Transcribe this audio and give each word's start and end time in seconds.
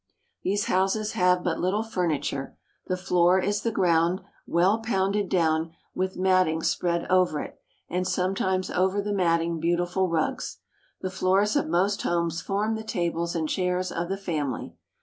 These 0.41 0.65
houses 0.65 1.11
have 1.11 1.43
but 1.43 1.59
little 1.59 1.83
furniture. 1.83 2.57
The 2.87 2.97
floor 2.97 3.39
is 3.39 3.61
the 3.61 3.69
ground, 3.71 4.21
well 4.47 4.79
pounded 4.79 5.29
down, 5.29 5.73
with 5.93 6.17
matting 6.17 6.63
spread 6.63 7.05
over 7.07 7.39
it, 7.39 7.59
and 7.87 8.07
sometimes 8.07 8.71
over 8.71 8.99
the 8.99 9.13
matting 9.13 9.59
beautiful 9.59 10.09
rugs. 10.09 10.57
The 11.01 11.11
floors 11.11 11.55
of 11.55 11.67
most 11.69 12.01
homes 12.01 12.41
form 12.41 12.73
the 12.73 12.83
tables 12.83 13.35
and 13.35 13.47
chairs 13.47 13.91
of 13.91 14.09
the 14.09 14.17
fam 14.17 14.49
ily. 14.55 14.75